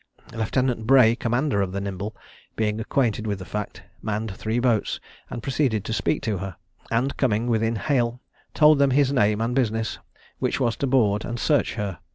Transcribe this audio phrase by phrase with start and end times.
[0.33, 2.15] Lieutenant Bray, commander of the Nimble,
[2.55, 6.55] being acquainted with the fact, manned three boats, and proceeded to speak to her,
[6.89, 8.19] and, coming within hail,
[8.55, 9.99] told them his name and business,
[10.39, 11.99] which was to board and search her.